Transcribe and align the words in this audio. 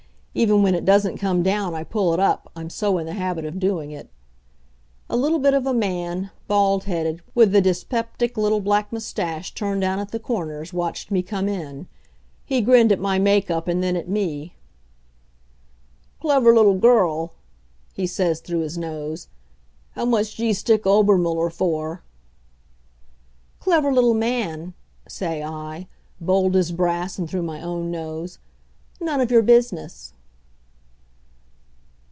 Even 0.33 0.63
when 0.63 0.73
it 0.73 0.85
doesn't 0.85 1.17
come 1.17 1.43
down 1.43 1.75
I 1.75 1.83
pull 1.83 2.13
it 2.13 2.19
up, 2.21 2.49
I'm 2.55 2.69
so 2.69 2.97
in 2.97 3.05
the 3.05 3.15
habit 3.15 3.43
of 3.43 3.59
doing 3.59 3.91
it. 3.91 4.07
A 5.09 5.17
little 5.17 5.39
bit 5.39 5.53
of 5.53 5.65
a 5.67 5.73
man, 5.73 6.31
bald 6.47 6.85
headed, 6.85 7.21
with 7.35 7.53
a 7.53 7.59
dyspeptic 7.59 8.37
little 8.37 8.61
black 8.61 8.93
mustache 8.93 9.53
turned 9.53 9.81
down 9.81 9.99
at 9.99 10.11
the 10.11 10.21
corners, 10.21 10.71
watched 10.71 11.11
me 11.11 11.21
come 11.21 11.49
in. 11.49 11.85
He 12.45 12.61
grinned 12.61 12.93
at 12.93 12.99
my 12.99 13.19
make 13.19 13.51
up, 13.51 13.67
and 13.67 13.83
then 13.83 13.97
at 13.97 14.07
me. 14.07 14.55
"Clever 16.21 16.55
little 16.55 16.77
girl," 16.77 17.33
he 17.93 18.07
says 18.07 18.39
through 18.39 18.61
his 18.61 18.77
nose. 18.77 19.27
"How 19.95 20.05
much 20.05 20.37
do 20.37 20.45
you 20.45 20.53
stick 20.53 20.87
Obermuller 20.87 21.49
for?" 21.49 22.03
"Clever 23.59 23.91
little 23.91 24.13
man," 24.13 24.75
say 25.09 25.43
I, 25.43 25.89
bold 26.21 26.55
as 26.55 26.71
brass 26.71 27.19
and 27.19 27.29
through 27.29 27.43
my 27.43 27.61
own 27.61 27.91
nose; 27.91 28.39
"none 29.01 29.19
of 29.19 29.29
your 29.29 29.41
business." 29.41 30.13